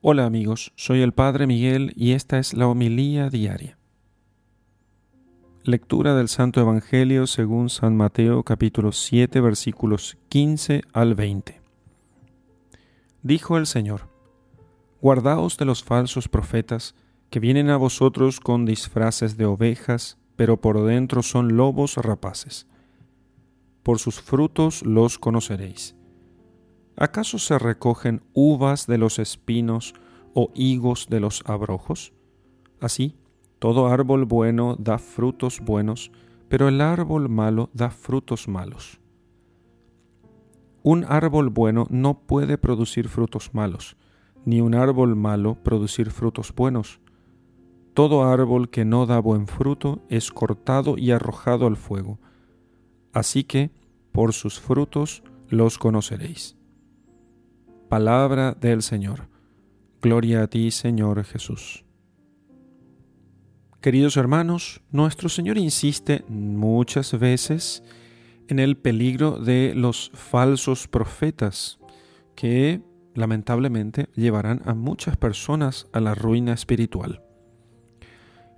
[0.00, 3.78] Hola amigos, soy el Padre Miguel y esta es la homilía diaria.
[5.64, 11.60] Lectura del Santo Evangelio según San Mateo capítulo 7 versículos 15 al 20.
[13.24, 14.08] Dijo el Señor,
[15.00, 16.94] Guardaos de los falsos profetas
[17.28, 22.68] que vienen a vosotros con disfraces de ovejas, pero por dentro son lobos rapaces.
[23.82, 25.97] Por sus frutos los conoceréis.
[27.00, 29.94] ¿Acaso se recogen uvas de los espinos
[30.34, 32.12] o higos de los abrojos?
[32.80, 33.16] Así,
[33.60, 36.10] todo árbol bueno da frutos buenos,
[36.48, 39.00] pero el árbol malo da frutos malos.
[40.82, 43.96] Un árbol bueno no puede producir frutos malos,
[44.44, 47.00] ni un árbol malo producir frutos buenos.
[47.94, 52.18] Todo árbol que no da buen fruto es cortado y arrojado al fuego.
[53.12, 53.70] Así que,
[54.10, 56.57] por sus frutos los conoceréis.
[57.88, 59.28] Palabra del Señor.
[60.02, 61.86] Gloria a ti, Señor Jesús.
[63.80, 67.82] Queridos hermanos, nuestro Señor insiste muchas veces
[68.48, 71.78] en el peligro de los falsos profetas
[72.36, 72.82] que
[73.14, 77.22] lamentablemente llevarán a muchas personas a la ruina espiritual.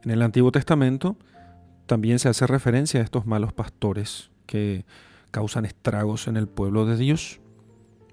[0.02, 1.16] En el Antiguo Testamento
[1.86, 4.84] también se hace referencia a estos malos pastores que
[5.30, 7.40] causan estragos en el pueblo de Dios.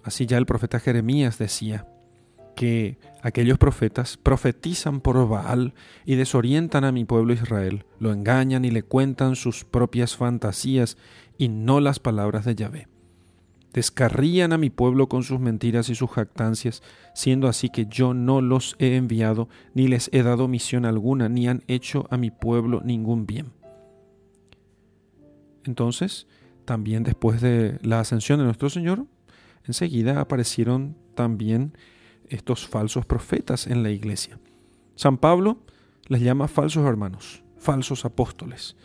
[0.08, 1.86] Así ya el profeta Jeremías decía
[2.55, 5.73] que aquellos profetas profetizan por Baal
[6.05, 10.95] y desorientan a mi pueblo Israel, lo engañan y le cuentan sus propias fantasías
[11.38, 12.88] y no las palabras de Yahvé.
[13.73, 18.39] Descarrían a mi pueblo con sus mentiras y sus jactancias, siendo así que yo no
[18.39, 22.80] los he enviado, ni les he dado misión alguna, ni han hecho a mi pueblo
[22.81, 23.52] ningún bien.
[25.66, 26.28] Entonces,
[26.63, 29.05] también después de la ascensión de nuestro Señor,
[29.68, 31.78] enseguida aparecieron también
[32.30, 34.40] estos falsos profetas en la iglesia.
[34.96, 35.59] San Pablo
[36.08, 38.76] les llama falsos hermanos, falsos apóstoles.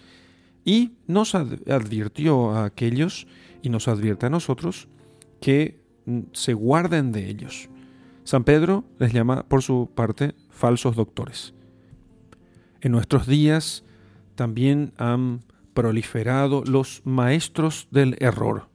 [0.64, 3.26] Y nos advirtió a aquellos
[3.62, 4.88] y nos advierte a nosotros
[5.40, 7.68] que mm, se guarden de ellos.
[8.24, 11.54] San Pedro les llama por su parte falsos doctores.
[12.80, 13.84] En nuestros días
[14.34, 15.40] también han
[15.74, 18.68] proliferado los maestros del error,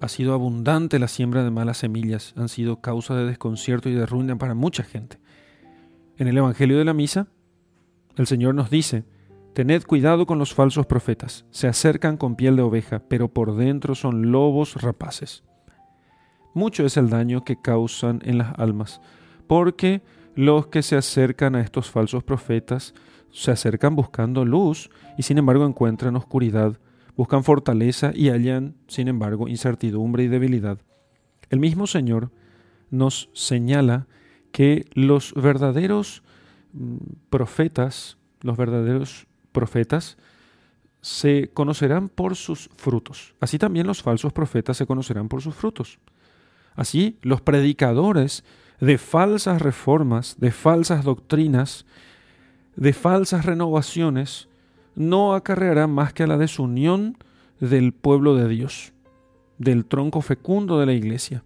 [0.00, 4.06] ha sido abundante la siembra de malas semillas, han sido causa de desconcierto y de
[4.06, 5.18] ruina para mucha gente.
[6.18, 7.28] En el Evangelio de la Misa,
[8.16, 9.04] el Señor nos dice,
[9.54, 13.94] Tened cuidado con los falsos profetas, se acercan con piel de oveja, pero por dentro
[13.94, 15.44] son lobos rapaces.
[16.52, 19.00] Mucho es el daño que causan en las almas,
[19.46, 20.02] porque
[20.34, 22.94] los que se acercan a estos falsos profetas
[23.30, 26.78] se acercan buscando luz y sin embargo encuentran oscuridad
[27.16, 30.78] buscan fortaleza y hallan, sin embargo, incertidumbre y debilidad.
[31.50, 32.30] El mismo Señor
[32.90, 34.06] nos señala
[34.52, 36.22] que los verdaderos
[36.72, 36.96] mm,
[37.30, 40.16] profetas, los verdaderos profetas,
[41.00, 43.34] se conocerán por sus frutos.
[43.40, 45.98] Así también los falsos profetas se conocerán por sus frutos.
[46.74, 48.44] Así los predicadores
[48.80, 51.86] de falsas reformas, de falsas doctrinas,
[52.76, 54.48] de falsas renovaciones,
[54.96, 57.16] no acarreará más que a la desunión
[57.60, 58.92] del pueblo de Dios,
[59.58, 61.44] del tronco fecundo de la iglesia.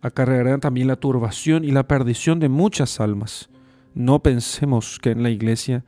[0.00, 3.48] Acarreará también la turbación y la perdición de muchas almas.
[3.94, 5.84] No pensemos que en la iglesia,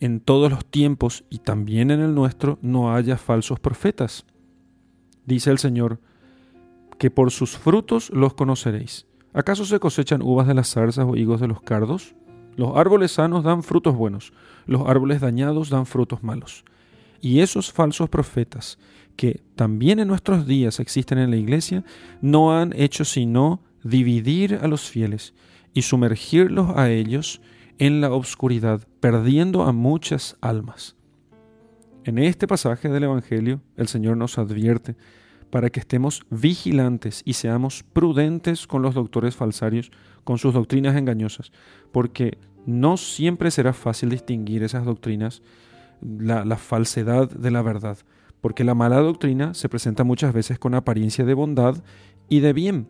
[0.00, 4.26] en todos los tiempos y también en el nuestro, no haya falsos profetas.
[5.24, 6.00] Dice el Señor,
[6.98, 9.06] que por sus frutos los conoceréis.
[9.32, 12.14] ¿Acaso se cosechan uvas de las zarzas o higos de los cardos?
[12.56, 14.32] Los árboles sanos dan frutos buenos,
[14.66, 16.64] los árboles dañados dan frutos malos.
[17.20, 18.78] Y esos falsos profetas,
[19.16, 21.84] que también en nuestros días existen en la iglesia,
[22.20, 25.34] no han hecho sino dividir a los fieles
[25.74, 27.40] y sumergirlos a ellos
[27.78, 30.96] en la obscuridad, perdiendo a muchas almas.
[32.04, 34.96] En este pasaje del Evangelio, el Señor nos advierte
[35.50, 39.90] para que estemos vigilantes y seamos prudentes con los doctores falsarios,
[40.24, 41.52] con sus doctrinas engañosas,
[41.92, 45.42] porque no siempre será fácil distinguir esas doctrinas,
[46.00, 47.98] la, la falsedad de la verdad,
[48.40, 51.82] porque la mala doctrina se presenta muchas veces con apariencia de bondad
[52.28, 52.88] y de bien.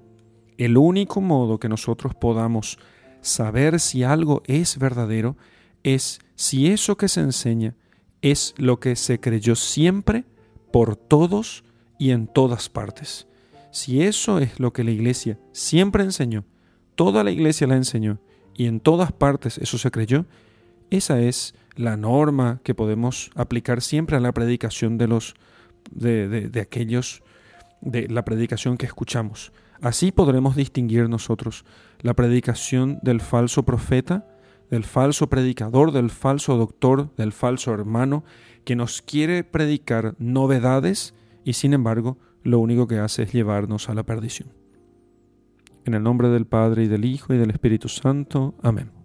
[0.57, 2.79] El único modo que nosotros podamos
[3.21, 5.37] saber si algo es verdadero
[5.83, 7.77] es si eso que se enseña
[8.23, 10.25] es lo que se creyó siempre
[10.73, 11.65] por todos
[11.99, 13.27] y en todas partes.
[13.71, 16.45] Si eso es lo que la iglesia siempre enseñó,
[16.95, 18.19] toda la iglesia la enseñó
[18.55, 20.27] y en todas partes eso se creyó,
[20.91, 25.35] esa es la norma que podemos aplicar siempre a la predicación de los
[25.91, 27.23] de, de aquellos
[27.81, 29.53] de la predicación que escuchamos.
[29.81, 31.65] Así podremos distinguir nosotros
[32.01, 34.27] la predicación del falso profeta,
[34.71, 38.25] del falso predicador, del falso doctor, del falso hermano,
[38.65, 41.15] que nos quiere predicar novedades
[41.47, 44.53] y sin embargo lo único que hace es llevarnos a la perdición.
[45.85, 48.57] En el nombre del Padre y del Hijo y del Espíritu Santo.
[48.63, 48.96] Amén.